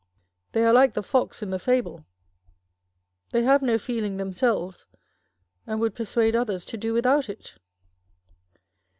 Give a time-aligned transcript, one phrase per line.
[0.53, 2.03] They are like the fox in the fable â€"
[3.33, 4.87] they have no feeling themselves,
[5.67, 7.53] and would persuade others to do without it.